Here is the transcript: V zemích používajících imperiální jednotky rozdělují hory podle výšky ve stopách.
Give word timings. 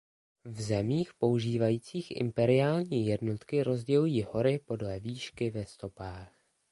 V 0.45 0.61
zemích 0.61 1.13
používajících 1.13 2.21
imperiální 2.21 3.07
jednotky 3.07 3.63
rozdělují 3.63 4.23
hory 4.23 4.59
podle 4.65 4.99
výšky 4.99 5.49
ve 5.49 5.65
stopách. 5.65 6.31